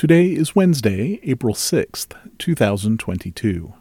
Today 0.00 0.28
is 0.28 0.56
Wednesday, 0.56 1.20
April 1.24 1.52
6th, 1.52 2.16
2022. 2.38 3.74